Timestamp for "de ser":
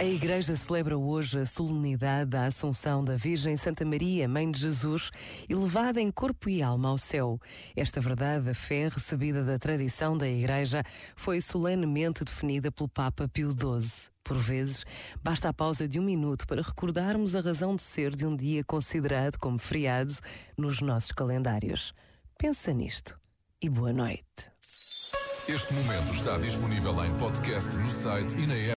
17.76-18.10